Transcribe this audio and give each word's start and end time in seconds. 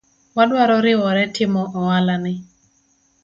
Wadwaro 0.37 0.75
riwore 0.85 1.23
timo 1.35 1.61
oala 1.79 2.15
ni 2.23 2.33